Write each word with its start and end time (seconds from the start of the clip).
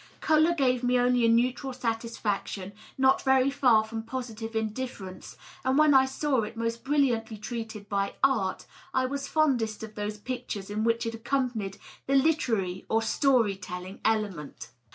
Color 0.19 0.55
gave 0.55 0.81
me 0.83 0.97
only 0.97 1.23
a 1.25 1.29
neutral 1.29 1.73
satisfiiction, 1.73 2.71
not 2.97 3.21
very 3.21 3.51
far 3.51 3.83
from 3.83 4.01
positive 4.01 4.55
indifference, 4.55 5.37
and 5.63 5.77
when 5.77 5.93
I 5.93 6.05
saw 6.05 6.41
it 6.41 6.57
most 6.57 6.83
brilliantly 6.83 7.37
treated 7.37 7.87
by 7.87 8.15
Art 8.23 8.65
I 8.95 9.05
was 9.05 9.27
fondest 9.27 9.83
of 9.83 9.93
those 9.93 10.17
pictures 10.17 10.71
in 10.71 10.83
which 10.83 11.05
it 11.05 11.13
accompanied 11.13 11.77
the 12.07 12.15
literary 12.15 12.83
or" 12.89 13.03
story 13.19 13.55
telling^' 13.55 13.99
element. 14.03 14.71